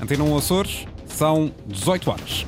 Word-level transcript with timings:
Antena 0.00 0.24
1 0.24 0.36
Açores, 0.36 0.86
são 1.06 1.52
18 1.66 2.10
horas. 2.10 2.46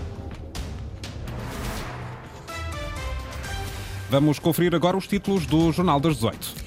Vamos 4.10 4.38
conferir 4.38 4.74
agora 4.74 4.96
os 4.96 5.06
títulos 5.06 5.46
do 5.46 5.72
Jornal 5.72 5.98
das 5.98 6.14
18. 6.14 6.65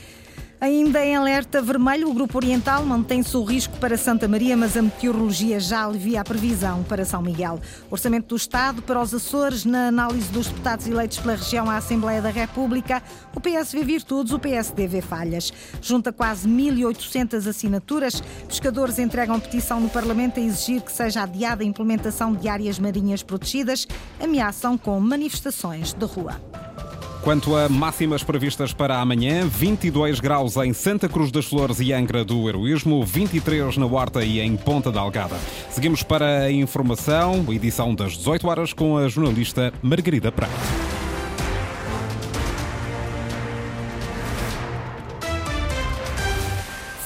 Ainda 0.62 1.06
em 1.06 1.16
alerta 1.16 1.62
vermelho, 1.62 2.10
o 2.10 2.14
Grupo 2.14 2.38
Oriental 2.38 2.86
mantém-se 2.86 3.38
o 3.38 3.46
risco 3.46 3.78
para 3.78 3.98
Santa 3.98 4.28
Maria, 4.28 4.58
mas 4.58 4.76
a 4.76 4.82
meteorologia 4.82 5.58
já 5.58 5.86
alivia 5.86 6.20
a 6.20 6.24
previsão 6.24 6.84
para 6.84 7.06
São 7.06 7.22
Miguel. 7.22 7.62
Orçamento 7.90 8.28
do 8.28 8.36
Estado 8.36 8.82
para 8.82 9.02
os 9.02 9.14
Açores, 9.14 9.64
na 9.64 9.88
análise 9.88 10.30
dos 10.34 10.48
deputados 10.48 10.86
eleitos 10.86 11.18
pela 11.20 11.36
região 11.36 11.70
à 11.70 11.78
Assembleia 11.78 12.22
da 12.22 12.30
República, 12.30 13.02
o 13.34 13.40
PS 13.40 13.72
vê 13.72 13.86
virtudes, 13.86 14.34
o 14.34 14.40
PSD 14.40 14.86
vê 14.86 15.02
falhas. 15.02 15.54
Junta 15.82 16.12
quase 16.12 16.46
1.800 16.50 17.48
assinaturas, 17.48 18.22
pescadores 18.46 19.00
entregam 19.00 19.40
petição 19.40 19.80
no 19.80 19.90
Parlamento 19.90 20.42
a 20.42 20.44
exigir 20.44 20.82
que 20.82 20.92
seja 20.92 21.24
adiada 21.24 21.64
a 21.64 21.66
implementação 21.66 22.34
de 22.34 22.50
áreas 22.50 22.78
marinhas 22.78 23.24
protegidas, 23.24 23.88
ameaçam 24.20 24.78
com 24.78 25.00
manifestações 25.00 25.94
de 25.94 26.06
rua. 26.06 26.59
Quanto 27.22 27.56
a 27.56 27.68
máximas 27.68 28.24
previstas 28.24 28.72
para 28.72 29.00
amanhã, 29.00 29.46
22 29.46 30.20
graus 30.20 30.56
em 30.58 30.74
Santa 30.74 31.10
Cruz 31.10 31.32
das 31.32 31.46
Flores 31.46 31.80
e 31.80 31.92
Angra 31.92 32.24
do 32.24 32.48
Heroísmo, 32.48 33.04
23 33.06 33.78
na 33.78 33.86
Horta 33.86 34.24
e 34.24 34.40
em 34.40 34.56
Ponta 34.56 34.92
da 34.92 35.02
Algada. 35.02 35.36
Seguimos 35.70 36.02
para 36.02 36.44
a 36.44 36.52
informação, 36.52 37.46
edição 37.50 37.94
das 37.94 38.14
18 38.14 38.48
horas 38.48 38.74
com 38.74 38.98
a 38.98 39.08
jornalista 39.10 39.74
Margarida 39.84 40.32
Praia. 40.32 40.89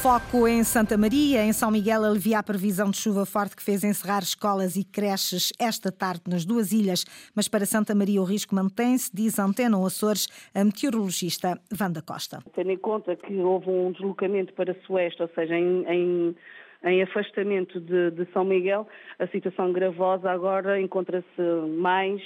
Foco 0.04 0.46
em 0.50 0.66
Santa 0.66 0.98
Maria, 0.98 1.46
em 1.46 1.54
São 1.54 1.72
Miguel, 1.72 2.04
alivia 2.04 2.40
a 2.40 2.44
previsão 2.44 2.92
de 2.92 2.98
chuva 2.98 3.26
forte 3.26 3.56
que 3.56 3.64
fez 3.64 3.86
encerrar 3.86 4.22
escolas 4.22 4.76
e 4.76 4.84
creches 4.84 5.54
esta 5.58 5.94
tarde 5.94 6.24
nas 6.28 6.44
duas 6.44 6.74
ilhas. 6.74 7.06
Mas 7.34 7.48
para 7.48 7.66
Santa 7.66 7.96
Maria 7.96 8.22
o 8.22 8.26
risco 8.26 8.54
mantém-se, 8.54 9.10
diz 9.16 9.40
Antena 9.40 9.78
Açores, 9.78 10.28
a 10.54 10.62
meteorologista 10.62 11.58
Wanda 11.80 12.02
Costa. 12.02 12.40
Tendo 12.54 12.72
em 12.72 12.78
conta 12.78 13.16
que 13.16 13.34
houve 13.34 13.70
um 13.70 13.94
deslocamento 13.94 14.52
para 14.56 14.76
Sueste, 14.86 15.22
ou 15.22 15.30
seja, 15.34 15.56
em, 15.56 15.86
em 15.88 16.36
em 16.84 17.02
afastamento 17.02 17.80
de, 17.80 18.12
de, 18.12 18.26
São 18.34 18.44
Miguel, 18.44 18.86
a 19.18 19.26
situação 19.28 19.72
gravosa 19.72 20.30
agora 20.30 20.82
encontra-se 20.82 21.42
mais 21.78 22.22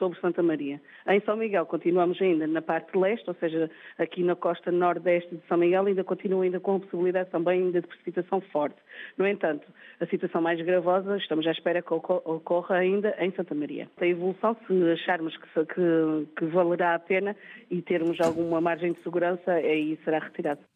sobre 0.00 0.18
Santa 0.18 0.42
Maria. 0.42 0.80
Em 1.06 1.20
São 1.20 1.36
Miguel 1.36 1.66
continuamos 1.66 2.20
ainda 2.20 2.46
na 2.46 2.62
parte 2.62 2.96
leste, 2.96 3.28
ou 3.28 3.36
seja, 3.36 3.70
aqui 3.98 4.24
na 4.24 4.34
costa 4.34 4.72
nordeste 4.72 5.36
de 5.36 5.46
São 5.46 5.58
Miguel 5.58 5.86
ainda 5.86 6.02
continua 6.02 6.42
ainda 6.42 6.58
com 6.58 6.76
a 6.76 6.80
possibilidade 6.80 7.30
também 7.30 7.70
de 7.70 7.82
precipitação 7.82 8.40
forte. 8.40 8.76
No 9.18 9.26
entanto, 9.26 9.68
a 10.00 10.06
situação 10.06 10.40
mais 10.40 10.60
gravosa 10.62 11.18
estamos 11.18 11.46
à 11.46 11.50
espera 11.50 11.82
que 11.82 11.92
ocorra 11.92 12.76
ainda 12.76 13.14
em 13.18 13.30
Santa 13.32 13.54
Maria. 13.54 13.86
A 14.00 14.06
evolução, 14.06 14.56
se 14.66 14.90
acharmos 14.90 15.36
que, 15.36 15.66
que, 15.66 16.28
que 16.36 16.44
valerá 16.46 16.94
a 16.94 16.98
pena 16.98 17.36
e 17.70 17.82
termos 17.82 18.18
alguma 18.20 18.60
margem 18.60 18.92
de 18.92 19.00
segurança, 19.00 19.52
aí 19.52 19.98
será 20.02 20.18
retirado. 20.18 20.69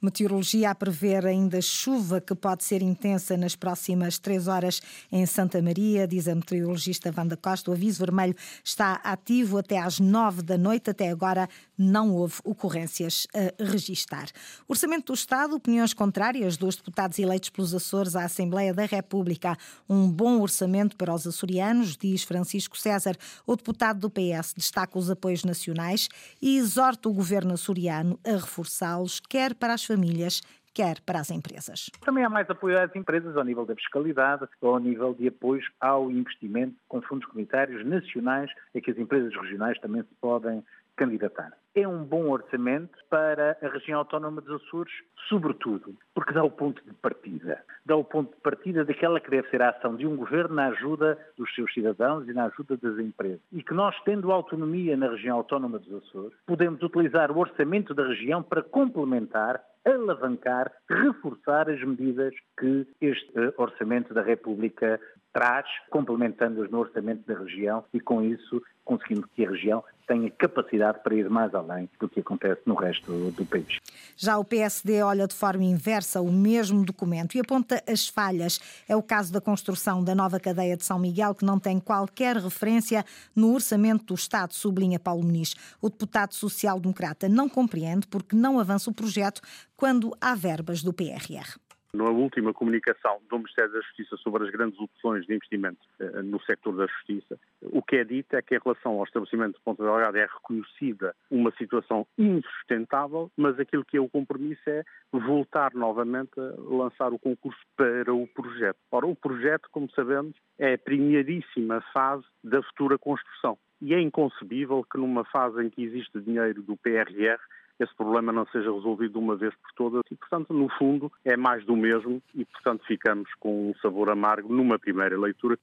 Meteorologia 0.00 0.70
a 0.70 0.74
prever 0.74 1.26
ainda 1.26 1.60
chuva 1.60 2.20
que 2.20 2.34
pode 2.34 2.64
ser 2.64 2.80
intensa 2.80 3.36
nas 3.36 3.54
próximas 3.54 4.18
três 4.18 4.48
horas 4.48 4.80
em 5.12 5.26
Santa 5.26 5.60
Maria, 5.60 6.08
diz 6.08 6.26
a 6.26 6.34
meteorologista 6.34 7.12
Wanda 7.14 7.36
Costa. 7.36 7.70
O 7.70 7.74
aviso 7.74 7.98
vermelho 7.98 8.34
está 8.64 8.94
ativo 9.04 9.58
até 9.58 9.78
às 9.78 10.00
nove 10.00 10.40
da 10.42 10.56
noite. 10.56 10.90
Até 10.90 11.10
agora 11.10 11.48
não 11.76 12.14
houve 12.14 12.36
ocorrências 12.44 13.26
a 13.34 13.62
registar. 13.62 14.28
Orçamento 14.66 15.12
do 15.12 15.14
Estado, 15.14 15.56
opiniões 15.56 15.92
contrárias 15.92 16.56
dos 16.56 16.76
deputados 16.76 17.18
eleitos 17.18 17.50
pelos 17.50 17.74
Açores 17.74 18.16
à 18.16 18.24
Assembleia 18.24 18.72
da 18.72 18.86
República. 18.86 19.56
Um 19.88 20.10
bom 20.10 20.40
orçamento 20.40 20.96
para 20.96 21.12
os 21.14 21.26
açorianos, 21.26 21.96
diz 21.96 22.22
Francisco 22.22 22.78
César. 22.78 23.16
O 23.46 23.54
deputado 23.54 24.00
do 24.00 24.10
PS 24.10 24.54
destaca 24.56 24.98
os 24.98 25.10
apoios 25.10 25.44
nacionais 25.44 26.08
e 26.40 26.56
exorta 26.56 27.08
o 27.08 27.12
governo 27.12 27.52
açoriano 27.52 28.18
a 28.24 28.32
reforçá-los, 28.32 29.20
quer 29.20 29.54
para 29.60 29.74
as 29.74 29.84
famílias, 29.84 30.40
quer 30.74 31.00
para 31.00 31.20
as 31.20 31.30
empresas. 31.30 31.90
Também 32.04 32.24
há 32.24 32.28
mais 32.28 32.48
apoio 32.48 32.80
às 32.80 32.94
empresas 32.96 33.36
ao 33.36 33.44
nível 33.44 33.66
da 33.66 33.74
fiscalidade 33.74 34.46
ao 34.62 34.78
nível 34.78 35.14
de 35.14 35.28
apoios 35.28 35.64
ao 35.80 36.10
investimento 36.10 36.74
com 36.88 37.02
fundos 37.02 37.26
comunitários 37.28 37.84
nacionais, 37.86 38.50
é 38.74 38.80
que 38.80 38.90
as 38.90 38.98
empresas 38.98 39.34
regionais 39.34 39.78
também 39.80 40.02
se 40.02 40.14
podem 40.20 40.64
candidatar. 41.00 41.50
É 41.74 41.88
um 41.88 42.04
bom 42.04 42.28
orçamento 42.28 42.98
para 43.08 43.56
a 43.62 43.68
região 43.68 44.00
autónoma 44.00 44.42
dos 44.42 44.62
Açores, 44.62 44.92
sobretudo 45.30 45.96
porque 46.14 46.34
dá 46.34 46.44
o 46.44 46.50
ponto 46.50 46.84
de 46.84 46.92
partida. 46.92 47.62
Dá 47.86 47.96
o 47.96 48.04
ponto 48.04 48.34
de 48.34 48.40
partida 48.42 48.84
daquela 48.84 49.18
que 49.18 49.30
deve 49.30 49.48
ser 49.48 49.62
a 49.62 49.70
ação 49.70 49.96
de 49.96 50.06
um 50.06 50.14
governo 50.14 50.56
na 50.56 50.66
ajuda 50.66 51.18
dos 51.38 51.54
seus 51.54 51.72
cidadãos 51.72 52.28
e 52.28 52.34
na 52.34 52.44
ajuda 52.44 52.76
das 52.76 52.98
empresas. 52.98 53.40
E 53.50 53.62
que 53.62 53.72
nós, 53.72 53.96
tendo 54.04 54.30
autonomia 54.30 54.94
na 54.94 55.08
região 55.08 55.38
autónoma 55.38 55.78
dos 55.78 56.04
Açores, 56.04 56.36
podemos 56.46 56.82
utilizar 56.82 57.32
o 57.32 57.38
orçamento 57.38 57.94
da 57.94 58.06
região 58.06 58.42
para 58.42 58.62
complementar 58.62 59.62
alavancar, 59.84 60.70
reforçar 60.88 61.70
as 61.70 61.80
medidas 61.82 62.34
que 62.58 62.86
este 63.00 63.32
eh, 63.34 63.54
Orçamento 63.56 64.12
da 64.12 64.20
República 64.20 65.00
traz, 65.32 65.66
complementando-as 65.90 66.70
no 66.70 66.80
Orçamento 66.80 67.26
da 67.26 67.38
região 67.38 67.84
e, 67.92 68.00
com 68.00 68.22
isso, 68.22 68.62
conseguindo 68.90 69.28
que 69.36 69.46
a 69.46 69.50
região 69.50 69.84
tenha 70.04 70.28
capacidade 70.32 70.98
para 71.04 71.14
ir 71.14 71.30
mais 71.30 71.54
além 71.54 71.88
do 72.00 72.08
que 72.08 72.18
acontece 72.18 72.60
no 72.66 72.74
resto 72.74 73.30
do 73.30 73.46
país. 73.46 73.78
Já 74.16 74.36
o 74.36 74.44
PSD 74.44 75.00
olha 75.04 75.28
de 75.28 75.34
forma 75.36 75.62
inversa 75.62 76.20
o 76.20 76.32
mesmo 76.32 76.84
documento 76.84 77.36
e 77.36 77.40
aponta 77.40 77.80
as 77.86 78.08
falhas. 78.08 78.58
É 78.88 78.96
o 78.96 79.02
caso 79.02 79.32
da 79.32 79.40
construção 79.40 80.02
da 80.02 80.12
nova 80.12 80.40
cadeia 80.40 80.76
de 80.76 80.84
São 80.84 80.98
Miguel, 80.98 81.36
que 81.36 81.44
não 81.44 81.60
tem 81.60 81.78
qualquer 81.78 82.36
referência 82.36 83.04
no 83.36 83.54
orçamento 83.54 84.04
do 84.06 84.14
Estado, 84.14 84.52
sublinha 84.52 84.98
Paulo 84.98 85.22
Muniz. 85.22 85.54
O 85.80 85.88
deputado 85.88 86.34
social-democrata 86.34 87.28
não 87.28 87.48
compreende 87.48 88.08
porque 88.08 88.34
não 88.34 88.58
avança 88.58 88.90
o 88.90 88.94
projeto 88.94 89.40
quando 89.76 90.12
há 90.20 90.34
verbas 90.34 90.82
do 90.82 90.92
PRR. 90.92 91.56
Na 91.92 92.04
última 92.04 92.54
comunicação 92.54 93.20
do 93.28 93.38
Ministério 93.38 93.72
da 93.72 93.80
Justiça 93.80 94.16
sobre 94.18 94.44
as 94.44 94.50
grandes 94.50 94.78
opções 94.78 95.26
de 95.26 95.34
investimento 95.34 95.80
eh, 95.98 96.22
no 96.22 96.40
sector 96.42 96.76
da 96.76 96.86
justiça, 96.86 97.36
o 97.62 97.82
que 97.82 97.96
é 97.96 98.04
dito 98.04 98.36
é 98.36 98.42
que 98.42 98.54
em 98.54 98.60
relação 98.62 98.92
ao 98.92 99.04
estabelecimento 99.04 99.56
de 99.56 99.64
Ponta 99.64 99.82
Delgada 99.82 100.16
é 100.16 100.24
reconhecida 100.24 101.16
uma 101.28 101.50
situação 101.58 102.06
insustentável, 102.16 103.28
mas 103.36 103.58
aquilo 103.58 103.84
que 103.84 103.96
é 103.96 104.00
o 104.00 104.08
compromisso 104.08 104.62
é 104.68 104.84
voltar 105.12 105.74
novamente 105.74 106.38
a 106.38 106.54
lançar 106.72 107.12
o 107.12 107.18
concurso 107.18 107.60
para 107.76 108.14
o 108.14 108.24
projeto. 108.28 108.78
Ora, 108.92 109.06
o 109.06 109.16
projeto, 109.16 109.68
como 109.72 109.90
sabemos, 109.90 110.36
é 110.60 110.74
a 110.74 110.78
primeiríssima 110.78 111.80
fase 111.92 112.24
da 112.44 112.62
futura 112.62 112.98
construção. 112.98 113.58
E 113.82 113.94
é 113.94 114.00
inconcebível 114.00 114.84
que 114.84 114.98
numa 114.98 115.24
fase 115.24 115.60
em 115.64 115.70
que 115.70 115.82
existe 115.82 116.20
dinheiro 116.20 116.62
do 116.62 116.76
PRR 116.76 117.40
esse 117.80 117.94
problema 117.94 118.32
não 118.32 118.46
seja 118.46 118.72
resolvido 118.72 119.12
de 119.12 119.18
uma 119.18 119.36
vez 119.36 119.54
por 119.54 119.72
todas 119.74 120.02
e, 120.10 120.14
portanto, 120.14 120.52
no 120.52 120.68
fundo, 120.78 121.10
é 121.24 121.36
mais 121.36 121.64
do 121.64 121.74
mesmo 121.74 122.22
e, 122.34 122.44
portanto, 122.44 122.84
ficamos 122.86 123.28
com 123.40 123.70
um 123.70 123.74
sabor 123.80 124.10
amargo 124.10 124.52
numa 124.52 124.78
primeira 124.78 125.18
leitura. 125.18 125.58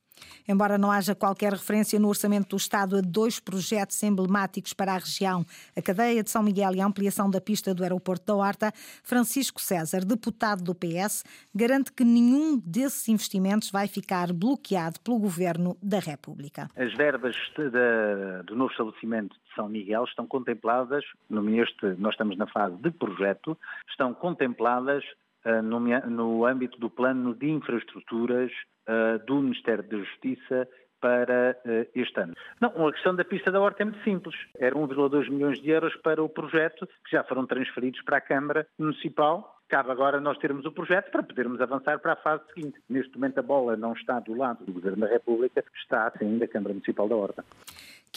Embora 0.47 0.77
não 0.77 0.91
haja 0.91 1.13
qualquer 1.13 1.53
referência 1.53 2.00
no 2.00 2.07
Orçamento 2.07 2.50
do 2.50 2.57
Estado 2.57 2.97
a 2.97 3.01
dois 3.01 3.39
projetos 3.39 4.01
emblemáticos 4.01 4.73
para 4.73 4.94
a 4.94 4.97
região, 4.97 5.45
a 5.75 5.81
cadeia 5.81 6.23
de 6.23 6.29
São 6.31 6.41
Miguel 6.41 6.73
e 6.73 6.81
a 6.81 6.85
ampliação 6.85 7.29
da 7.29 7.39
pista 7.39 7.73
do 7.73 7.83
aeroporto 7.83 8.25
da 8.25 8.35
Horta, 8.35 8.72
Francisco 9.03 9.61
César, 9.61 10.03
deputado 10.03 10.63
do 10.63 10.73
PS, 10.73 11.23
garante 11.53 11.91
que 11.91 12.03
nenhum 12.03 12.57
desses 12.57 13.07
investimentos 13.09 13.69
vai 13.69 13.88
ficar 13.88 14.33
bloqueado 14.33 15.00
pelo 15.01 15.19
Governo 15.19 15.77
da 15.83 16.00
República. 16.00 16.67
As 16.75 16.94
verbas 16.95 17.35
de, 17.56 18.44
do 18.45 18.56
novo 18.56 18.72
estabelecimento 18.72 19.35
de 19.35 19.47
São 19.57 19.68
Miguel 19.68 20.03
estão 20.03 20.28
contempladas 20.28 21.03
neste 21.29 21.88
nós 21.97 22.13
estamos 22.13 22.38
na 22.38 22.45
fase 22.47 22.78
de 22.78 22.91
projeto, 22.91 23.57
estão 23.90 24.13
contempladas 24.13 25.03
uh, 25.44 25.62
no, 25.63 25.79
no, 25.79 26.45
âmbito 26.45 26.79
do 26.79 26.90
plano 26.90 27.34
de 27.34 27.50
infraestruturas 27.50 28.51
uh, 28.88 29.25
do 29.25 29.41
Ministério 29.41 29.83
da 29.83 29.98
Justiça 29.98 30.68
para 31.01 31.57
uh, 31.65 31.89
este 31.95 32.19
ano. 32.21 32.36
Não, 32.62 32.88
a 32.88 32.94
questão 32.94 33.15
da 33.15 33.25
pista 33.25 33.51
da 33.51 33.59
Horta 33.59 33.81
é 33.81 33.86
muito 33.86 34.04
simples. 34.04 34.36
Era 34.59 34.75
1,2 34.75 35.30
milhões 35.30 35.59
de 35.59 35.69
euros 35.69 35.95
para 35.98 36.24
o 36.24 36.30
projeto, 36.30 36.88
que 36.88 37.12
já 37.12 37.24
foram 37.24 37.45
transferidos 37.45 38.01
para 38.04 38.18
a 38.18 38.21
Câmara 38.21 38.68
Municipal. 38.77 39.56
Cabe 39.68 39.92
agora 39.92 40.21
nós 40.21 40.38
termos 40.38 40.65
o 40.65 40.71
projeto 40.71 41.12
para 41.12 41.24
podermos 41.24 41.59
avançar 41.59 42.00
para 42.00 42.13
a 42.13 42.18
fase 42.18 42.44
seguinte. 42.54 42.80
Neste 42.88 43.13
momento 43.15 43.39
a 43.39 43.44
bola 43.44 43.75
não 43.75 43.94
está 43.94 44.19
do 44.19 44.33
lado 44.36 44.63
do 44.63 44.71
Governo 44.71 45.01
da 45.06 45.07
República, 45.07 45.63
está 45.75 46.12
ainda 46.21 46.45
a 46.45 46.48
Câmara 46.48 46.74
Municipal 46.74 47.09
da 47.09 47.15
Horta. 47.15 47.44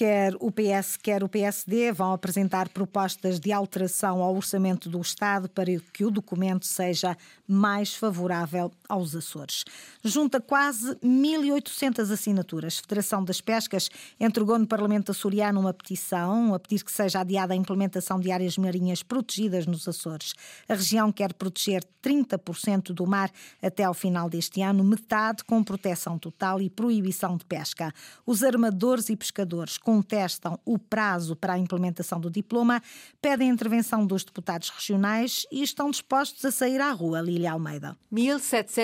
Quer 0.01 0.35
o 0.41 0.51
PS, 0.51 0.97
quer 0.97 1.23
o 1.23 1.29
PSD 1.29 1.93
vão 1.93 2.15
apresentar 2.15 2.71
propostas 2.71 3.39
de 3.39 3.53
alteração 3.53 4.23
ao 4.23 4.35
orçamento 4.35 4.89
do 4.89 4.99
Estado 4.99 5.47
para 5.47 5.67
que 5.93 6.07
o 6.07 6.11
documento 6.11 6.65
seja 6.65 7.15
mais 7.47 7.95
favorável 7.95 8.73
aos 8.91 9.15
Açores. 9.15 9.65
Junta 10.05 10.41
quase 10.41 10.97
1.800 10.97 12.11
assinaturas. 12.13 12.79
A 12.79 12.83
Federação 12.83 13.25
das 13.25 13.41
Pescas 13.41 13.89
entregou 14.19 14.59
no 14.59 14.67
Parlamento 14.67 15.13
açoriano 15.13 15.61
uma 15.61 15.73
petição 15.73 16.53
a 16.53 16.59
pedir 16.59 16.85
que 16.85 16.93
seja 16.93 17.21
adiada 17.21 17.55
a 17.55 17.57
implementação 17.57 18.19
de 18.19 18.33
áreas 18.33 18.59
marinhas 18.59 19.03
protegidas 19.03 19.67
nos 19.67 19.87
Açores. 19.87 20.35
A 20.69 20.75
região 20.75 21.13
quer 21.13 21.33
proteger 21.33 21.85
30% 22.03 22.93
do 22.93 23.07
mar 23.07 23.31
até 23.63 23.85
ao 23.85 23.95
final 23.95 24.29
deste 24.29 24.63
ano, 24.63 24.83
metade 24.83 25.45
com 25.45 25.63
proteção 25.63 26.19
total 26.19 26.61
e 26.61 26.69
proibição 26.69 27.37
de 27.37 27.45
pesca. 27.45 27.93
Os 28.27 28.43
armadores 28.43 29.09
e 29.09 29.17
pescadores 29.17 29.79
contestam 29.79 30.59
o 30.65 30.79
prazo 30.79 31.37
para 31.37 31.55
a 31.55 31.59
implementação 31.59 32.21
do 32.21 32.31
diploma, 32.31 32.83
pedem 33.21 33.51
a 33.51 33.53
intervenção 33.53 34.07
dos 34.07 34.25
deputados 34.25 34.71
regionais 34.71 35.47
e 35.53 35.63
estão 35.63 35.91
dispostos 35.91 36.45
a 36.45 36.51
sair 36.51 36.81
à 36.81 36.91
rua, 36.91 37.21
Lília 37.21 37.53
Almeida. 37.53 37.97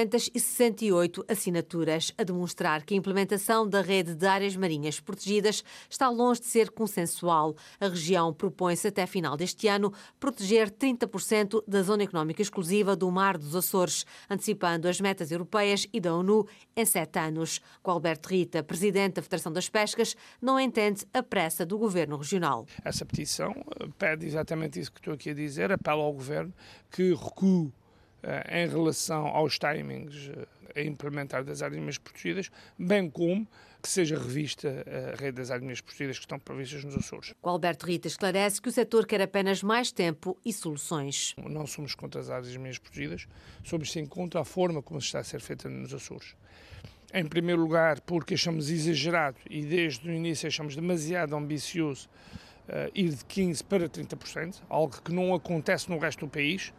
1.768 0.04 1.24
assinaturas 1.26 2.12
a 2.18 2.22
demonstrar 2.22 2.84
que 2.84 2.92
a 2.92 2.96
implementação 2.96 3.66
da 3.66 3.80
rede 3.80 4.14
de 4.14 4.26
áreas 4.26 4.54
marinhas 4.54 5.00
protegidas 5.00 5.64
está 5.88 6.10
longe 6.10 6.40
de 6.40 6.46
ser 6.46 6.70
consensual. 6.70 7.56
A 7.80 7.88
região 7.88 8.32
propõe-se 8.34 8.88
até 8.88 9.06
final 9.06 9.36
deste 9.36 9.68
ano 9.68 9.92
proteger 10.20 10.70
30% 10.70 11.62
da 11.66 11.82
zona 11.82 12.02
económica 12.02 12.42
exclusiva 12.42 12.94
do 12.94 13.10
Mar 13.10 13.38
dos 13.38 13.56
Açores, 13.56 14.04
antecipando 14.28 14.86
as 14.86 15.00
metas 15.00 15.30
europeias 15.30 15.86
e 15.92 15.98
da 15.98 16.14
ONU 16.14 16.46
em 16.76 16.84
sete 16.84 17.18
anos. 17.18 17.60
Alberto 17.96 18.28
Rita, 18.28 18.62
presidente 18.62 19.14
da 19.14 19.22
Federação 19.22 19.50
das 19.50 19.70
Pescas, 19.70 20.14
não 20.42 20.60
entende 20.60 21.06
a 21.14 21.22
pressa 21.22 21.64
do 21.64 21.78
governo 21.78 22.18
regional. 22.18 22.66
Essa 22.84 23.06
petição 23.06 23.54
eh, 23.80 23.88
pede 23.96 24.26
exatamente 24.26 24.78
isso 24.78 24.92
que 24.92 24.98
estou 24.98 25.14
aqui 25.14 25.30
a 25.30 25.34
dizer, 25.34 25.72
apela 25.72 26.02
ao 26.02 26.12
governo 26.12 26.52
que 26.90 27.14
recue 27.14 27.72
em 28.50 28.68
relação 28.68 29.26
aos 29.26 29.58
timings 29.58 30.30
eh, 30.74 30.80
a 30.80 30.82
implementar 30.82 31.44
das 31.44 31.62
áreas 31.62 31.98
protegidas, 31.98 32.50
bem 32.78 33.08
como 33.08 33.46
que 33.82 33.88
seja 33.88 34.18
revista 34.18 34.68
a 34.68 35.16
rede 35.16 35.36
das 35.36 35.50
áreas 35.50 35.80
protegidas 35.80 36.18
que 36.18 36.24
estão 36.24 36.38
previstas 36.38 36.84
nos 36.84 36.96
Açores. 36.96 37.34
O 37.40 37.48
Alberto 37.48 37.86
Rita 37.86 38.08
esclarece 38.08 38.60
que 38.60 38.68
o 38.68 38.72
setor 38.72 39.06
quer 39.06 39.22
apenas 39.22 39.62
mais 39.62 39.92
tempo 39.92 40.36
e 40.44 40.52
soluções. 40.52 41.34
Não 41.38 41.66
somos 41.66 41.94
contra 41.94 42.20
as 42.20 42.28
áreas 42.28 42.78
protegidas, 42.78 43.28
somos 43.62 43.92
sim 43.92 44.04
contra 44.04 44.40
a 44.40 44.44
forma 44.44 44.82
como 44.82 44.98
está 44.98 45.20
a 45.20 45.24
ser 45.24 45.40
feita 45.40 45.68
nos 45.68 45.94
Açores. 45.94 46.34
Em 47.14 47.24
primeiro 47.24 47.62
lugar, 47.62 48.00
porque 48.00 48.34
achamos 48.34 48.68
exagerado 48.68 49.38
e 49.48 49.64
desde 49.64 50.08
o 50.08 50.12
início 50.12 50.48
achamos 50.48 50.74
demasiado 50.74 51.36
ambicioso 51.36 52.08
uh, 52.68 52.90
ir 52.94 53.10
de 53.10 53.24
15% 53.24 53.64
para 53.64 53.88
30%, 53.88 54.62
algo 54.68 55.00
que 55.00 55.12
não 55.12 55.32
acontece 55.32 55.88
no 55.88 55.98
resto 55.98 56.26
do 56.26 56.28
país. 56.28 56.72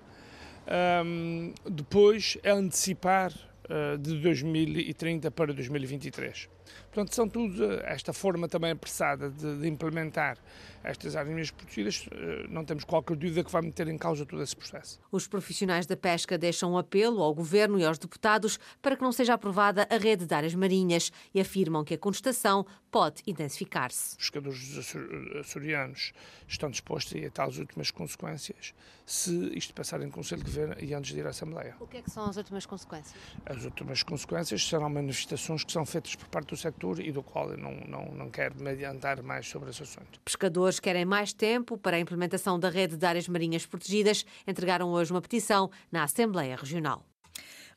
Um, 0.68 1.54
depois 1.70 2.38
é 2.44 2.52
antecipar 2.52 3.32
uh, 3.32 3.98
de 3.98 4.20
2030 4.20 5.32
para 5.32 5.54
2023. 5.54 6.50
Portanto, 6.98 7.14
são 7.14 7.30
tudo 7.30 7.64
eh, 7.64 7.84
esta 7.86 8.12
forma 8.12 8.48
também 8.48 8.72
apressada 8.72 9.30
de, 9.30 9.60
de 9.60 9.68
implementar 9.68 10.36
estas 10.84 11.16
áreas 11.16 11.52
protegidas, 11.52 12.10
eh, 12.12 12.48
não 12.50 12.66
temos 12.66 12.84
qualquer 12.84 13.16
dúvida 13.16 13.44
que 13.44 13.52
vai 13.52 13.62
meter 13.62 13.88
em 13.88 14.00
causa 14.00 14.26
todo 14.26 14.42
esse 14.42 14.56
processo. 14.56 15.00
Os 15.12 15.28
profissionais 15.28 15.86
da 15.86 15.96
pesca 15.96 16.40
deixam 16.40 16.74
um 16.74 16.78
apelo 16.78 17.22
ao 17.22 17.36
Governo 17.36 17.80
e 17.80 17.86
aos 17.86 18.00
deputados 18.00 18.58
para 18.82 18.96
que 18.96 19.04
não 19.04 19.12
seja 19.12 19.36
aprovada 19.36 19.88
a 19.92 19.98
rede 19.98 20.26
de 20.26 20.34
áreas 20.34 20.56
marinhas 20.56 21.12
e 21.36 21.40
afirmam 21.40 21.84
que 21.84 21.94
a 21.94 21.98
contestação 22.00 22.66
pode 22.90 23.22
intensificar-se. 23.28 24.12
Os 24.12 24.18
pescadores 24.18 24.96
açorianos 25.40 26.14
estão 26.48 26.72
dispostos 26.72 27.14
a 27.14 27.18
ir 27.20 27.26
até 27.28 27.44
às 27.44 27.60
últimas 27.60 27.92
consequências 27.92 28.74
se 29.06 29.52
isto 29.58 29.74
passar 29.74 30.02
em 30.02 30.10
Conselho 30.10 30.44
de 30.44 30.52
Governo 30.52 30.76
e 30.82 30.94
antes 30.94 31.14
de 31.14 31.20
ir 31.20 31.26
à 31.26 31.30
Assembleia. 31.30 31.76
O 31.80 31.88
que 31.88 31.98
é 31.98 32.02
que 32.02 32.12
são 32.12 32.26
as 32.26 32.36
últimas 32.36 32.66
consequências? 32.66 33.16
As 33.46 33.64
últimas 33.64 34.04
consequências 34.04 34.68
serão 34.68 34.90
manifestações 34.90 35.64
que 35.64 35.72
são 35.72 35.86
feitas 35.86 36.16
por 36.16 36.28
parte 36.28 36.50
do 36.50 36.58
setor 36.58 36.87
e 37.00 37.12
do 37.12 37.22
qual 37.22 37.52
eu 37.52 37.58
não, 37.58 37.74
não, 37.88 38.06
não 38.14 38.30
quero 38.30 38.56
me 38.62 38.72
adiantar 38.72 39.22
mais 39.22 39.48
sobre 39.48 39.70
esse 39.70 39.84
assunto. 39.84 40.20
Pescadores 40.24 40.80
querem 40.80 41.06
mais 41.06 41.34
tempo 41.34 41.78
para 41.78 41.98
a 41.98 42.00
implementação 42.00 42.60
da 42.60 42.70
rede 42.70 42.98
de 42.98 43.06
áreas 43.06 43.28
marinhas 43.28 43.66
protegidas. 43.66 44.26
Entregaram 44.48 44.90
hoje 44.90 45.12
uma 45.12 45.22
petição 45.22 45.70
na 45.92 46.04
Assembleia 46.04 46.56
Regional. 46.56 47.04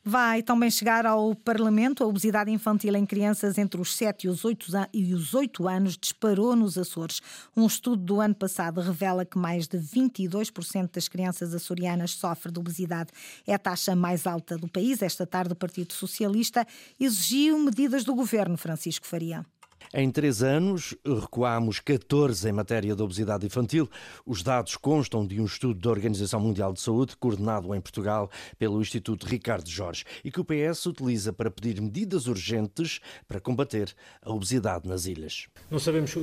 Vai 0.03 0.41
também 0.41 0.71
chegar 0.71 1.05
ao 1.05 1.35
Parlamento 1.35 2.03
a 2.03 2.07
obesidade 2.07 2.49
infantil 2.49 2.95
em 2.95 3.05
crianças 3.05 3.59
entre 3.59 3.79
os 3.79 3.95
7 3.95 4.25
e 4.25 4.29
os 4.29 4.43
8, 4.43 4.67
e 4.91 5.13
os 5.13 5.35
8 5.35 5.67
anos 5.67 5.95
disparou 5.95 6.55
nos 6.55 6.75
Açores. 6.75 7.21
Um 7.55 7.67
estudo 7.67 8.03
do 8.03 8.19
ano 8.19 8.33
passado 8.33 8.81
revela 8.81 9.23
que 9.23 9.37
mais 9.37 9.67
de 9.67 9.77
22% 9.77 10.89
das 10.91 11.07
crianças 11.07 11.53
açorianas 11.53 12.15
sofrem 12.15 12.51
de 12.51 12.59
obesidade. 12.59 13.11
É 13.45 13.53
a 13.53 13.59
taxa 13.59 13.95
mais 13.95 14.25
alta 14.25 14.57
do 14.57 14.67
país. 14.67 15.03
Esta 15.03 15.27
tarde, 15.27 15.53
o 15.53 15.55
Partido 15.55 15.93
Socialista 15.93 16.65
exigiu 16.99 17.59
medidas 17.59 18.03
do 18.03 18.15
governo 18.15 18.57
Francisco 18.57 19.05
Faria. 19.05 19.45
Em 19.93 20.09
três 20.09 20.41
anos, 20.41 20.95
recuámos 21.05 21.81
14 21.81 22.47
em 22.47 22.53
matéria 22.53 22.95
de 22.95 23.03
obesidade 23.03 23.45
infantil. 23.45 23.89
Os 24.25 24.41
dados 24.41 24.77
constam 24.77 25.27
de 25.27 25.41
um 25.41 25.43
estudo 25.43 25.81
da 25.81 25.89
Organização 25.89 26.39
Mundial 26.39 26.71
de 26.71 26.79
Saúde, 26.79 27.17
coordenado 27.17 27.75
em 27.75 27.81
Portugal 27.81 28.31
pelo 28.57 28.79
Instituto 28.79 29.25
Ricardo 29.25 29.69
Jorge, 29.69 30.05
e 30.23 30.31
que 30.31 30.39
o 30.39 30.45
PS 30.45 30.85
utiliza 30.85 31.33
para 31.33 31.51
pedir 31.51 31.81
medidas 31.81 32.27
urgentes 32.27 33.01
para 33.27 33.41
combater 33.41 33.93
a 34.21 34.31
obesidade 34.31 34.87
nas 34.87 35.07
ilhas. 35.07 35.47
Não 35.69 35.77
sabemos 35.77 36.15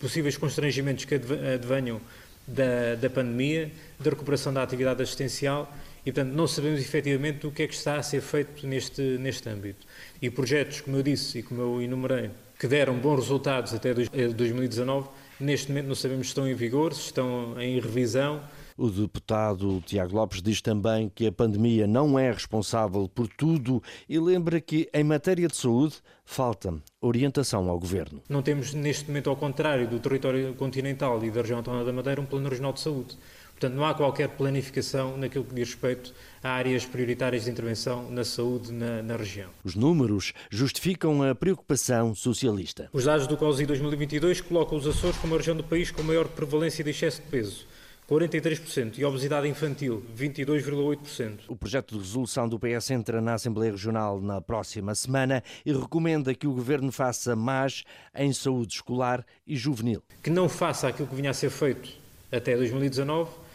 possíveis 0.00 0.36
constrangimentos 0.36 1.04
que 1.04 1.14
advenham 1.14 2.00
da, 2.44 2.96
da 2.96 3.08
pandemia, 3.08 3.70
da 4.00 4.10
recuperação 4.10 4.52
da 4.52 4.64
atividade 4.64 5.00
assistencial 5.00 5.72
e, 6.04 6.10
portanto, 6.10 6.34
não 6.34 6.48
sabemos 6.48 6.80
efetivamente 6.80 7.46
o 7.46 7.52
que 7.52 7.62
é 7.62 7.68
que 7.68 7.74
está 7.74 7.98
a 7.98 8.02
ser 8.02 8.20
feito 8.20 8.66
neste, 8.66 9.00
neste 9.00 9.48
âmbito. 9.48 9.86
E 10.20 10.28
projetos, 10.28 10.80
como 10.80 10.96
eu 10.96 11.04
disse 11.04 11.38
e 11.38 11.42
como 11.44 11.60
eu 11.60 11.80
enumerei, 11.80 12.30
que 12.58 12.66
deram 12.66 12.98
bons 12.98 13.20
resultados 13.20 13.74
até 13.74 13.92
2019, 13.92 15.06
eh, 15.08 15.10
neste 15.44 15.68
momento 15.68 15.88
não 15.88 15.94
sabemos 15.94 16.26
se 16.26 16.30
estão 16.30 16.48
em 16.48 16.54
vigor, 16.54 16.94
se 16.94 17.02
estão 17.02 17.60
em 17.60 17.78
revisão. 17.78 18.42
O 18.78 18.90
deputado 18.90 19.82
Tiago 19.86 20.14
Lopes 20.14 20.42
diz 20.42 20.60
também 20.60 21.10
que 21.14 21.26
a 21.26 21.32
pandemia 21.32 21.86
não 21.86 22.18
é 22.18 22.30
responsável 22.30 23.08
por 23.08 23.26
tudo 23.26 23.82
e 24.06 24.18
lembra 24.18 24.60
que, 24.60 24.88
em 24.92 25.02
matéria 25.02 25.48
de 25.48 25.56
saúde, 25.56 25.96
falta 26.26 26.74
orientação 27.00 27.70
ao 27.70 27.78
governo. 27.78 28.20
Não 28.28 28.42
temos, 28.42 28.74
neste 28.74 29.08
momento, 29.08 29.30
ao 29.30 29.36
contrário 29.36 29.88
do 29.88 29.98
território 29.98 30.54
continental 30.54 31.24
e 31.24 31.30
da 31.30 31.40
região 31.40 31.58
autónoma 31.58 31.84
da 31.84 31.92
Madeira, 31.92 32.20
um 32.20 32.26
plano 32.26 32.50
regional 32.50 32.74
de 32.74 32.80
saúde. 32.80 33.16
Portanto, 33.58 33.74
não 33.74 33.86
há 33.86 33.94
qualquer 33.94 34.28
planificação 34.28 35.16
naquilo 35.16 35.42
que 35.42 35.54
diz 35.54 35.70
respeito 35.70 36.12
a 36.42 36.50
áreas 36.50 36.84
prioritárias 36.84 37.44
de 37.44 37.50
intervenção 37.50 38.10
na 38.10 38.22
saúde 38.22 38.70
na, 38.70 39.02
na, 39.02 39.16
região. 39.16 39.48
Os 39.64 39.74
números 39.74 40.34
justificam 40.50 41.22
a 41.22 41.34
preocupação 41.34 42.14
socialista. 42.14 42.90
Os 42.92 43.04
dados 43.04 43.26
do 43.26 43.34
COSI 43.34 43.64
2022 43.64 44.42
colocam 44.42 44.76
os 44.76 44.86
Açores 44.86 45.16
como 45.16 45.34
a 45.34 45.38
região 45.38 45.56
do 45.56 45.64
país 45.64 45.90
com 45.90 46.02
maior 46.02 46.28
prevalência 46.28 46.84
de 46.84 46.90
excesso 46.90 47.22
de 47.22 47.28
peso. 47.28 47.66
43% 48.06 48.98
e 48.98 49.04
obesidade 49.06 49.48
infantil, 49.48 50.04
22,8%. 50.16 51.40
O 51.48 51.56
projeto 51.56 51.94
de 51.94 51.98
resolução 51.98 52.46
do 52.46 52.58
PS 52.58 52.90
entra 52.90 53.22
na 53.22 53.34
Assembleia 53.34 53.72
Regional 53.72 54.20
na 54.20 54.38
próxima 54.40 54.94
semana 54.94 55.42
e 55.64 55.72
recomenda 55.72 56.34
que 56.34 56.46
o 56.46 56.52
governo 56.52 56.92
faça 56.92 57.34
mais 57.34 57.84
em 58.14 58.32
saúde 58.34 58.74
escolar 58.74 59.24
e 59.46 59.56
juvenil. 59.56 60.02
Que 60.22 60.30
não 60.30 60.46
faça 60.46 60.86
aquilo 60.86 61.08
que 61.08 61.16
vinha 61.16 61.30
a 61.30 61.34
ser 61.34 61.50
feito 61.50 61.90
até 62.30 62.54
2019 62.54 63.45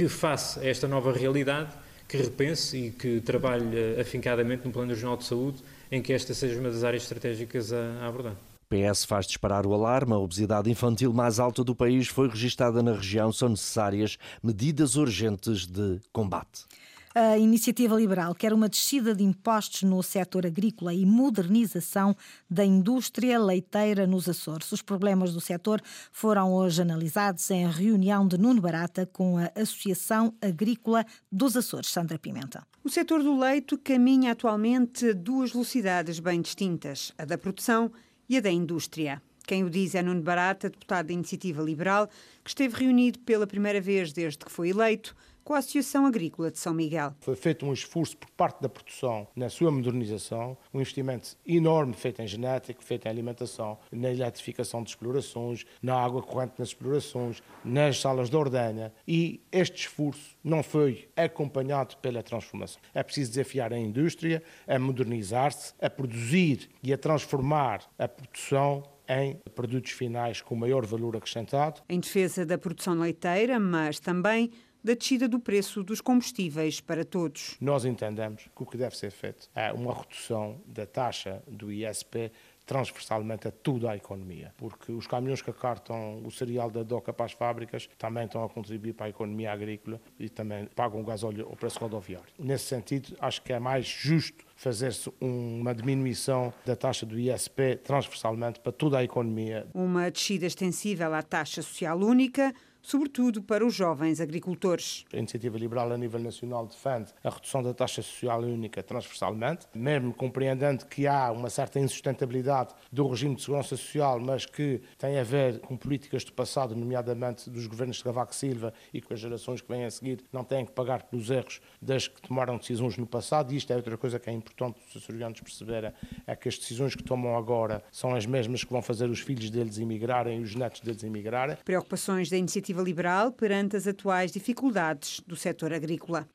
que, 0.00 0.08
face 0.08 0.58
a 0.60 0.64
esta 0.64 0.88
nova 0.88 1.12
realidade, 1.12 1.74
que 2.08 2.16
repense 2.16 2.74
e 2.74 2.90
que 2.90 3.20
trabalhe 3.20 4.00
afincadamente 4.00 4.64
no 4.64 4.72
Plano 4.72 4.88
Regional 4.88 5.18
de 5.18 5.24
Saúde, 5.24 5.62
em 5.92 6.00
que 6.00 6.14
esta 6.14 6.32
seja 6.32 6.58
uma 6.58 6.70
das 6.70 6.82
áreas 6.84 7.02
estratégicas 7.02 7.70
a, 7.70 8.06
abordar. 8.06 8.32
O 8.32 8.74
PS 8.74 9.04
faz 9.04 9.26
disparar 9.26 9.66
o 9.66 9.74
alarme. 9.74 10.14
A 10.14 10.16
obesidade 10.16 10.70
infantil 10.70 11.12
mais 11.12 11.38
alta 11.38 11.62
do 11.62 11.74
país 11.74 12.08
foi 12.08 12.28
registada 12.28 12.82
na 12.82 12.94
região. 12.94 13.30
São 13.30 13.50
necessárias 13.50 14.16
medidas 14.42 14.96
urgentes 14.96 15.66
de 15.66 16.00
combate. 16.12 16.64
A 17.12 17.36
iniciativa 17.36 17.96
liberal 17.96 18.32
quer 18.36 18.52
uma 18.52 18.68
descida 18.68 19.12
de 19.16 19.24
impostos 19.24 19.82
no 19.82 20.00
setor 20.00 20.46
agrícola 20.46 20.94
e 20.94 21.04
modernização 21.04 22.16
da 22.48 22.64
indústria 22.64 23.36
leiteira 23.36 24.06
nos 24.06 24.28
Açores. 24.28 24.70
Os 24.70 24.80
problemas 24.80 25.34
do 25.34 25.40
setor 25.40 25.82
foram 26.12 26.54
hoje 26.54 26.82
analisados 26.82 27.50
em 27.50 27.68
reunião 27.68 28.28
de 28.28 28.38
Nuno 28.38 28.60
Barata 28.60 29.06
com 29.06 29.38
a 29.38 29.50
Associação 29.60 30.32
Agrícola 30.40 31.04
dos 31.32 31.56
Açores. 31.56 31.90
Sandra 31.90 32.16
Pimenta. 32.16 32.64
O 32.84 32.88
setor 32.88 33.24
do 33.24 33.36
leite 33.36 33.76
caminha 33.76 34.30
atualmente 34.30 35.08
a 35.08 35.12
duas 35.12 35.50
velocidades 35.50 36.20
bem 36.20 36.40
distintas, 36.40 37.12
a 37.18 37.24
da 37.24 37.36
produção 37.36 37.90
e 38.28 38.36
a 38.36 38.40
da 38.40 38.52
indústria. 38.52 39.20
Quem 39.48 39.64
o 39.64 39.70
diz 39.70 39.96
é 39.96 40.02
Nuno 40.02 40.22
Barata, 40.22 40.70
deputado 40.70 41.08
da 41.08 41.12
Iniciativa 41.12 41.60
Liberal, 41.60 42.08
que 42.44 42.50
esteve 42.50 42.84
reunido 42.84 43.18
pela 43.18 43.48
primeira 43.48 43.80
vez 43.80 44.12
desde 44.12 44.38
que 44.38 44.52
foi 44.52 44.68
eleito 44.68 45.12
com 45.50 45.54
a 45.54 45.58
Associação 45.58 46.06
Agrícola 46.06 46.48
de 46.48 46.60
São 46.60 46.72
Miguel. 46.72 47.12
Foi 47.18 47.34
feito 47.34 47.66
um 47.66 47.72
esforço 47.72 48.16
por 48.16 48.30
parte 48.30 48.62
da 48.62 48.68
produção 48.68 49.26
na 49.34 49.48
sua 49.48 49.68
modernização, 49.68 50.56
um 50.72 50.80
investimento 50.80 51.36
enorme 51.44 51.92
feito 51.92 52.22
em 52.22 52.26
genética, 52.28 52.80
feito 52.80 53.06
em 53.06 53.08
alimentação, 53.08 53.76
na 53.90 54.12
eletrificação 54.12 54.80
de 54.84 54.90
explorações, 54.90 55.66
na 55.82 55.96
água 56.00 56.22
corrente 56.22 56.52
nas 56.56 56.68
explorações, 56.68 57.42
nas 57.64 58.00
salas 58.00 58.30
de 58.30 58.36
ordenha 58.36 58.92
e 59.08 59.40
este 59.50 59.88
esforço 59.88 60.36
não 60.44 60.62
foi 60.62 61.08
acompanhado 61.16 61.96
pela 61.96 62.22
transformação. 62.22 62.80
É 62.94 63.02
preciso 63.02 63.32
desafiar 63.32 63.72
a 63.72 63.76
indústria 63.76 64.44
a 64.68 64.78
modernizar-se, 64.78 65.74
a 65.82 65.90
produzir 65.90 66.70
e 66.80 66.92
a 66.92 66.96
transformar 66.96 67.90
a 67.98 68.06
produção 68.06 68.84
em 69.08 69.34
produtos 69.56 69.90
finais 69.90 70.40
com 70.40 70.54
maior 70.54 70.86
valor 70.86 71.16
acrescentado. 71.16 71.82
Em 71.88 71.98
defesa 71.98 72.46
da 72.46 72.56
produção 72.56 72.94
leiteira, 72.94 73.58
mas 73.58 73.98
também 73.98 74.52
da 74.82 74.94
descida 74.94 75.28
do 75.28 75.38
preço 75.38 75.82
dos 75.82 76.00
combustíveis 76.00 76.80
para 76.80 77.04
todos. 77.04 77.56
Nós 77.60 77.84
entendemos 77.84 78.48
que 78.54 78.62
o 78.62 78.66
que 78.66 78.76
deve 78.76 78.96
ser 78.96 79.10
feito 79.10 79.48
é 79.54 79.72
uma 79.72 79.94
redução 79.94 80.60
da 80.66 80.86
taxa 80.86 81.42
do 81.46 81.70
ISP 81.70 82.30
transversalmente 82.70 83.48
a 83.48 83.50
toda 83.50 83.90
a 83.90 83.96
economia, 83.96 84.54
porque 84.56 84.92
os 84.92 85.04
caminhões 85.04 85.42
que 85.42 85.50
acartam 85.50 86.22
o 86.24 86.30
cereal 86.30 86.70
da 86.70 86.84
DOCA 86.84 87.12
para 87.12 87.26
as 87.26 87.32
fábricas 87.32 87.88
também 87.98 88.26
estão 88.26 88.44
a 88.44 88.48
contribuir 88.48 88.92
para 88.92 89.06
a 89.06 89.08
economia 89.08 89.50
agrícola 89.50 90.00
e 90.16 90.28
também 90.28 90.66
pagam 90.66 91.00
o 91.00 91.04
gasóleo 91.04 91.48
ao 91.50 91.56
preço 91.56 91.80
rodoviário. 91.80 92.28
Nesse 92.38 92.66
sentido, 92.66 93.16
acho 93.18 93.42
que 93.42 93.52
é 93.52 93.58
mais 93.58 93.86
justo 93.86 94.44
fazer-se 94.54 95.12
uma 95.20 95.74
diminuição 95.74 96.54
da 96.64 96.76
taxa 96.76 97.04
do 97.04 97.18
ISP 97.18 97.74
transversalmente 97.82 98.60
para 98.60 98.70
toda 98.70 98.98
a 98.98 99.02
economia. 99.02 99.66
Uma 99.74 100.08
descida 100.08 100.46
extensível 100.46 101.12
à 101.12 101.22
taxa 101.22 101.62
social 101.62 101.98
única, 101.98 102.54
sobretudo 102.82 103.42
para 103.42 103.64
os 103.64 103.74
jovens 103.74 104.20
agricultores. 104.20 105.04
A 105.12 105.16
Iniciativa 105.16 105.58
Liberal 105.58 105.92
a 105.92 105.98
nível 105.98 106.20
nacional 106.20 106.66
defende 106.66 107.12
a 107.22 107.30
redução 107.30 107.62
da 107.62 107.74
taxa 107.74 108.02
social 108.02 108.40
única 108.40 108.82
transversalmente, 108.82 109.66
mesmo 109.74 110.12
compreendendo 110.12 110.86
que 110.86 111.06
há 111.06 111.30
uma 111.30 111.50
certa 111.50 111.78
insustentabilidade 111.78 112.74
do 112.90 113.06
regime 113.06 113.34
de 113.34 113.42
segurança 113.42 113.76
social, 113.76 114.20
mas 114.20 114.46
que 114.46 114.80
tem 114.98 115.18
a 115.18 115.22
ver 115.22 115.60
com 115.60 115.76
políticas 115.76 116.24
do 116.24 116.32
passado, 116.32 116.74
nomeadamente 116.74 117.50
dos 117.50 117.66
governos 117.66 117.96
de 117.96 118.04
Cavaco 118.04 118.34
Silva 118.34 118.72
e 118.92 119.00
que 119.00 119.12
as 119.12 119.20
gerações 119.20 119.60
que 119.60 119.68
vêm 119.68 119.84
a 119.84 119.90
seguir 119.90 120.24
não 120.32 120.44
têm 120.44 120.64
que 120.64 120.72
pagar 120.72 121.04
pelos 121.04 121.30
erros 121.30 121.60
das 121.80 122.08
que 122.08 122.20
tomaram 122.22 122.56
decisões 122.56 122.96
no 122.96 123.06
passado. 123.06 123.52
E 123.52 123.56
isto 123.56 123.72
é 123.72 123.76
outra 123.76 123.96
coisa 123.96 124.18
que 124.18 124.30
é 124.30 124.32
importante 124.32 124.78
os 124.88 124.96
açorianos 124.96 125.40
perceberem, 125.40 125.92
é 126.26 126.36
que 126.36 126.48
as 126.48 126.58
decisões 126.58 126.94
que 126.94 127.02
tomam 127.02 127.36
agora 127.36 127.82
são 127.90 128.14
as 128.14 128.26
mesmas 128.26 128.64
que 128.64 128.72
vão 128.72 128.82
fazer 128.82 129.08
os 129.08 129.20
filhos 129.20 129.50
deles 129.50 129.78
emigrarem 129.78 130.40
e 130.40 130.42
os 130.42 130.54
netos 130.54 130.80
deles 130.80 131.02
emigrarem. 131.02 131.56
Preocupações 131.64 132.30
da 132.30 132.36
Iniciativa 132.36 132.69
Iniciativa 132.70 132.82
Liberal 132.82 133.32
perante 133.32 133.76
as 133.76 133.86
atuais 133.86 134.30
dificuldades 134.30 135.20
do 135.26 135.34
setor 135.34 135.72
agrícola. 135.72 136.26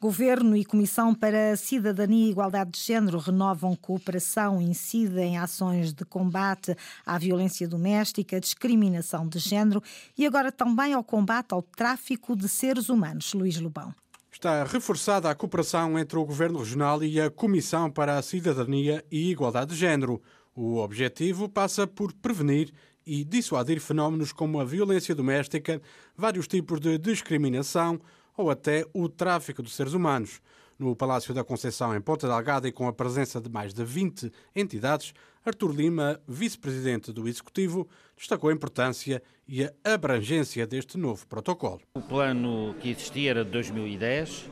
Governo 0.00 0.56
e 0.56 0.64
Comissão 0.64 1.14
para 1.14 1.52
a 1.52 1.56
Cidadania 1.56 2.26
e 2.26 2.30
Igualdade 2.30 2.72
de 2.72 2.80
Género 2.80 3.18
renovam 3.18 3.76
cooperação 3.76 4.60
e 4.60 4.64
incidem 4.64 5.34
em 5.34 5.38
ações 5.38 5.92
de 5.92 6.04
combate 6.04 6.76
à 7.04 7.18
violência 7.18 7.68
doméstica, 7.68 8.40
discriminação 8.40 9.28
de 9.28 9.38
género 9.38 9.82
e 10.16 10.26
agora 10.26 10.50
também 10.50 10.94
ao 10.94 11.04
combate 11.04 11.52
ao 11.52 11.62
tráfico 11.62 12.34
de 12.34 12.48
seres 12.48 12.88
humanos. 12.88 13.32
Luís 13.34 13.58
Lobão. 13.60 13.94
Está 14.32 14.64
reforçada 14.64 15.30
a 15.30 15.34
cooperação 15.34 15.98
entre 15.98 16.18
o 16.18 16.24
Governo 16.24 16.58
Regional 16.58 17.02
e 17.04 17.20
a 17.20 17.30
Comissão 17.30 17.90
para 17.90 18.18
a 18.18 18.22
Cidadania 18.22 19.04
e 19.10 19.30
Igualdade 19.30 19.72
de 19.72 19.76
Género. 19.76 20.20
O 20.54 20.76
objetivo 20.76 21.48
passa 21.48 21.86
por 21.86 22.12
prevenir 22.12 22.72
e 23.06 23.24
dissuadir 23.24 23.80
fenómenos 23.80 24.32
como 24.32 24.60
a 24.60 24.64
violência 24.64 25.14
doméstica, 25.14 25.80
vários 26.16 26.46
tipos 26.46 26.80
de 26.80 26.98
discriminação 26.98 28.00
ou 28.36 28.50
até 28.50 28.84
o 28.92 29.08
tráfico 29.08 29.62
de 29.62 29.70
seres 29.70 29.92
humanos. 29.92 30.40
No 30.78 30.96
Palácio 30.96 31.32
da 31.32 31.44
Conceição, 31.44 31.94
em 31.94 32.00
Ponta 32.00 32.26
Delgada, 32.26 32.66
e 32.66 32.72
com 32.72 32.88
a 32.88 32.92
presença 32.92 33.40
de 33.40 33.48
mais 33.48 33.72
de 33.72 33.84
20 33.84 34.32
entidades, 34.56 35.14
Artur 35.44 35.72
Lima, 35.72 36.20
vice-presidente 36.26 37.12
do 37.12 37.28
Executivo, 37.28 37.86
destacou 38.16 38.50
a 38.50 38.52
importância 38.52 39.22
e 39.46 39.62
a 39.62 39.70
abrangência 39.84 40.66
deste 40.66 40.98
novo 40.98 41.26
protocolo. 41.28 41.80
O 41.94 42.00
plano 42.00 42.74
que 42.80 42.90
existia 42.90 43.30
era 43.30 43.44
de 43.44 43.50
2010, 43.52 44.50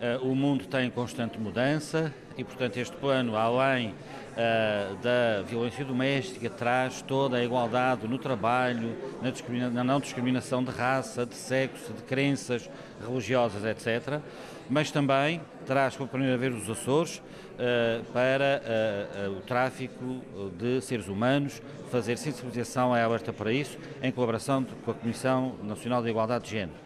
eh, 0.00 0.18
o 0.22 0.34
mundo 0.34 0.62
está 0.62 0.82
em 0.82 0.90
constante 0.90 1.38
mudança 1.38 2.14
e, 2.38 2.44
portanto, 2.44 2.78
este 2.78 2.96
plano, 2.96 3.36
além 3.36 3.94
uh, 4.40 4.96
da 4.96 5.42
violência 5.42 5.84
doméstica, 5.84 6.48
traz 6.48 7.02
toda 7.02 7.36
a 7.36 7.44
igualdade 7.44 8.08
no 8.08 8.18
trabalho, 8.18 8.96
na, 9.20 9.70
na 9.70 9.84
não 9.84 10.00
discriminação 10.00 10.64
de 10.64 10.70
raça, 10.70 11.26
de 11.26 11.34
sexo, 11.34 11.92
de 11.92 12.02
crenças 12.02 12.68
religiosas, 13.06 13.64
etc. 13.64 14.20
Mas 14.68 14.90
também 14.90 15.40
traz 15.66 15.96
pela 15.96 16.08
primeira 16.08 16.38
vez 16.38 16.54
os 16.54 16.70
Açores 16.70 17.18
uh, 17.18 18.04
para 18.12 18.62
uh, 19.28 19.38
o 19.38 19.40
tráfico 19.42 20.22
de 20.56 20.80
seres 20.80 21.08
humanos, 21.08 21.60
fazer 21.90 22.16
sensibilização 22.16 22.96
é 22.96 23.02
alerta 23.02 23.32
para 23.32 23.52
isso, 23.52 23.76
em 24.02 24.10
colaboração 24.10 24.64
com 24.84 24.90
a 24.90 24.94
Comissão 24.94 25.56
Nacional 25.62 26.02
de 26.02 26.08
Igualdade 26.08 26.44
de 26.44 26.50
Género. 26.50 26.78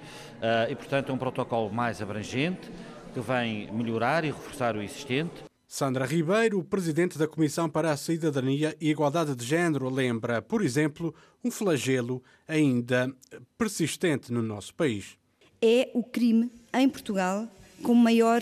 e, 0.69 0.75
portanto, 0.75 1.11
é 1.11 1.13
um 1.13 1.19
protocolo 1.19 1.71
mais 1.71 2.01
abrangente 2.01 2.71
que 3.13 3.21
vem 3.21 3.71
melhorar 3.71 4.25
e 4.25 4.29
reforçar 4.29 4.77
o 4.77 4.83
existente. 4.83 5.45
Sandra 5.67 6.05
Ribeiro, 6.05 6.63
presidente 6.63 7.19
da 7.19 7.27
Comissão 7.27 7.69
para 7.69 7.91
a 7.91 7.97
Cidadania 7.97 8.77
e 8.81 8.91
Igualdade 8.91 9.35
de 9.35 9.45
Género, 9.45 9.89
lembra, 9.89 10.41
por 10.41 10.63
exemplo, 10.63 11.15
um 11.43 11.51
flagelo 11.51 12.23
ainda 12.47 13.13
persistente 13.59 14.33
no 14.33 14.43
nosso 14.43 14.75
país. 14.75 15.17
É 15.61 15.91
o 15.95 16.03
crime 16.03 16.51
em 16.73 16.89
Portugal 16.89 17.49
com, 17.83 17.95
maior, 17.95 18.41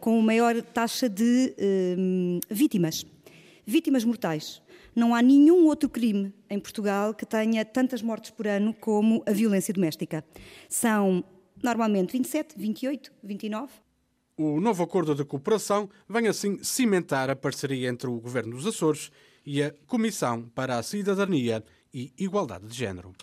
com 0.00 0.20
maior 0.20 0.60
taxa 0.62 1.08
de 1.08 1.54
uh, 1.58 2.40
vítimas. 2.50 3.04
Vítimas 3.66 4.04
mortais. 4.04 4.62
Não 4.94 5.14
há 5.14 5.20
nenhum 5.20 5.66
outro 5.66 5.88
crime 5.88 6.32
em 6.48 6.58
Portugal 6.58 7.12
que 7.12 7.26
tenha 7.26 7.64
tantas 7.64 8.00
mortes 8.00 8.30
por 8.30 8.46
ano 8.46 8.72
como 8.72 9.22
a 9.26 9.30
violência 9.30 9.74
doméstica. 9.74 10.24
São 10.68 11.22
normalmente 11.62 12.12
27, 12.12 12.54
28, 12.56 13.12
29. 13.22 13.85
O 14.38 14.60
novo 14.60 14.82
acordo 14.82 15.14
de 15.14 15.24
cooperação 15.24 15.88
vem 16.06 16.28
assim 16.28 16.62
cimentar 16.62 17.30
a 17.30 17.36
parceria 17.36 17.88
entre 17.88 18.06
o 18.06 18.20
Governo 18.20 18.54
dos 18.54 18.66
Açores 18.66 19.10
e 19.46 19.62
a 19.62 19.72
Comissão 19.86 20.42
para 20.54 20.76
a 20.76 20.82
Cidadania 20.82 21.64
e 21.96 22.12
Igualdade 22.18 22.66
de 22.66 22.76
Género. 22.76 23.14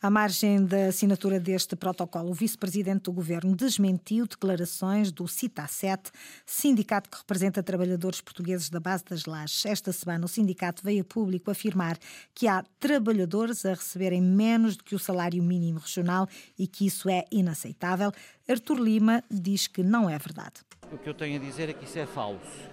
À 0.00 0.08
margem 0.08 0.64
da 0.64 0.86
assinatura 0.86 1.38
deste 1.38 1.76
protocolo, 1.76 2.30
o 2.30 2.34
vice-presidente 2.34 3.02
do 3.02 3.12
governo 3.12 3.54
desmentiu 3.54 4.26
declarações 4.26 5.12
do 5.12 5.24
CITA7, 5.24 6.10
sindicato 6.46 7.10
que 7.10 7.18
representa 7.18 7.62
trabalhadores 7.62 8.22
portugueses 8.22 8.70
da 8.70 8.80
base 8.80 9.04
das 9.04 9.26
lajes. 9.26 9.66
Esta 9.66 9.92
semana, 9.92 10.24
o 10.24 10.28
sindicato 10.28 10.82
veio 10.82 11.02
a 11.02 11.04
público 11.04 11.50
afirmar 11.50 11.98
que 12.34 12.48
há 12.48 12.64
trabalhadores 12.80 13.66
a 13.66 13.74
receberem 13.74 14.22
menos 14.22 14.76
do 14.76 14.84
que 14.84 14.94
o 14.94 14.98
salário 14.98 15.42
mínimo 15.42 15.78
regional 15.78 16.26
e 16.58 16.66
que 16.66 16.86
isso 16.86 17.10
é 17.10 17.26
inaceitável. 17.30 18.10
Artur 18.48 18.78
Lima 18.78 19.22
diz 19.30 19.66
que 19.66 19.82
não 19.82 20.08
é 20.08 20.18
verdade. 20.18 20.62
O 20.90 20.96
que 20.96 21.08
eu 21.08 21.14
tenho 21.14 21.36
a 21.36 21.44
dizer 21.44 21.68
é 21.68 21.74
que 21.74 21.84
isso 21.84 21.98
é 21.98 22.06
falso. 22.06 22.72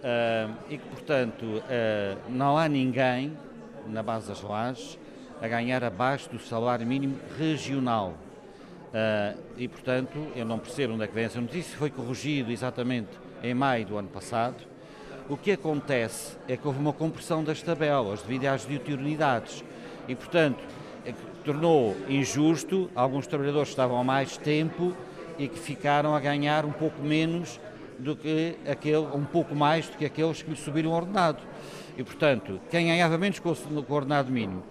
Uh, 0.00 0.56
e 0.68 0.78
que, 0.78 0.88
portanto, 0.88 1.44
uh, 1.44 2.30
não 2.30 2.56
há 2.58 2.66
ninguém 2.68 3.36
na 3.90 4.02
base 4.02 4.28
das 4.28 4.42
lajes 4.42 4.98
a 5.40 5.48
ganhar 5.48 5.82
abaixo 5.82 6.28
do 6.30 6.38
salário 6.38 6.86
mínimo 6.86 7.18
regional. 7.38 8.14
Uh, 8.90 9.40
e, 9.56 9.68
portanto, 9.68 10.18
eu 10.34 10.44
não 10.44 10.58
percebo 10.58 10.94
onde 10.94 11.04
é 11.04 11.06
que 11.06 11.14
vem 11.14 11.24
essa 11.24 11.40
notícia, 11.40 11.78
foi 11.78 11.90
corrigido 11.90 12.50
exatamente 12.50 13.08
em 13.42 13.54
maio 13.54 13.86
do 13.86 13.96
ano 13.96 14.08
passado. 14.08 14.56
O 15.28 15.36
que 15.36 15.52
acontece 15.52 16.36
é 16.48 16.56
que 16.56 16.66
houve 16.66 16.80
uma 16.80 16.92
compressão 16.92 17.44
das 17.44 17.62
tabelas 17.62 18.22
devido 18.22 18.46
às 18.46 18.66
diuturnidades 18.66 19.64
e, 20.08 20.14
portanto, 20.14 20.58
é 21.06 21.12
tornou 21.44 21.96
injusto 22.08 22.90
alguns 22.94 23.26
trabalhadores 23.26 23.68
que 23.68 23.72
estavam 23.72 23.98
há 23.98 24.04
mais 24.04 24.36
tempo 24.36 24.94
e 25.38 25.48
que 25.48 25.58
ficaram 25.58 26.14
a 26.14 26.20
ganhar 26.20 26.64
um 26.64 26.72
pouco 26.72 27.00
menos 27.00 27.58
do 28.00 28.16
que 28.16 28.56
aquele, 28.68 29.06
um 29.14 29.24
pouco 29.24 29.54
mais 29.54 29.88
do 29.88 29.96
que 29.96 30.04
aqueles 30.04 30.42
que 30.42 30.50
lhe 30.50 30.56
subiram 30.56 30.90
o 30.90 30.94
ordenado. 30.94 31.38
E, 31.96 32.02
portanto, 32.02 32.60
quem 32.70 32.86
ganhava 32.86 33.18
menos 33.18 33.38
com 33.38 33.50
o 33.50 33.92
ordenado 33.92 34.30
mínimo 34.32 34.62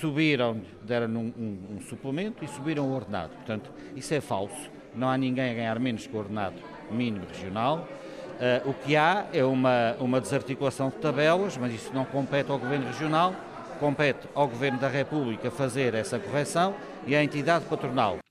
subiram, 0.00 0.60
deram 0.82 1.08
um, 1.08 1.32
um, 1.38 1.76
um, 1.76 1.80
suplemento 1.80 2.44
e 2.44 2.48
subiram 2.48 2.84
o 2.84 2.94
ordenado. 2.94 3.30
Portanto, 3.34 3.70
isso 3.96 4.12
é 4.12 4.20
falso. 4.20 4.70
Não 4.94 5.08
há 5.08 5.16
ninguém 5.16 5.50
a 5.50 5.54
ganhar 5.54 5.78
menos 5.78 6.06
que 6.06 6.14
o 6.14 6.18
ordenado 6.18 6.56
mínimo 6.90 7.24
regional. 7.26 7.88
Uh, 8.34 8.70
o 8.70 8.74
que 8.74 8.96
há 8.96 9.26
é 9.32 9.44
uma, 9.44 9.94
uma 10.00 10.20
desarticulação 10.20 10.90
de 10.90 10.96
tabelas, 10.96 11.56
mas 11.56 11.72
isso 11.72 11.90
não 11.94 12.04
compete 12.04 12.50
ao 12.50 12.58
Governo 12.58 12.86
Regional, 12.86 13.32
compete 13.78 14.28
ao 14.34 14.48
Governo 14.48 14.78
da 14.78 14.88
República 14.88 15.50
fazer 15.50 15.94
essa 15.94 16.18
correção 16.18 16.74
e 17.06 17.14
à 17.14 17.22
entidade 17.22 17.64
patronal 17.66 18.23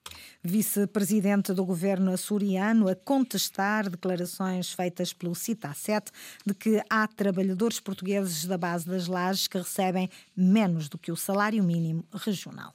vice-presidente 0.44 1.54
do 1.54 1.64
governo 1.64 2.12
açoriano, 2.12 2.90
a 2.90 2.96
contestar 2.96 3.90
declarações 3.90 4.74
feitas 4.74 5.14
pelo 5.14 5.34
CITA7 5.34 6.08
de 6.46 6.54
que 6.54 6.82
há 6.90 7.08
trabalhadores 7.08 7.80
portugueses 7.80 8.46
da 8.46 8.58
base 8.58 8.88
das 8.88 9.08
lajes 9.08 9.48
que 9.48 9.58
recebem 9.58 10.10
menos 10.36 10.90
do 10.90 10.98
que 10.98 11.12
o 11.12 11.16
salário 11.16 11.64
mínimo 11.64 12.04
regional. 12.14 12.74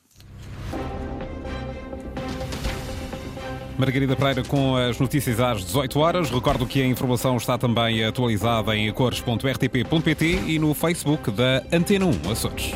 Margarida 3.78 4.16
Pereira 4.16 4.42
com 4.42 4.74
as 4.74 4.98
notícias 4.98 5.38
às 5.38 5.64
18 5.64 6.00
horas. 6.00 6.30
Recordo 6.30 6.66
que 6.66 6.82
a 6.82 6.86
informação 6.86 7.36
está 7.36 7.56
também 7.56 8.04
atualizada 8.04 8.76
em 8.76 8.92
cores.rtp.pt 8.92 10.26
e 10.48 10.58
no 10.58 10.74
Facebook 10.74 11.30
da 11.30 11.62
Antena 11.72 12.06
1 12.06 12.32
Açores. 12.32 12.72